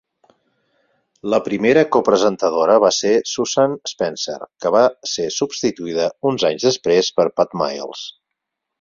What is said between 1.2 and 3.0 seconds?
La primera copresentadora va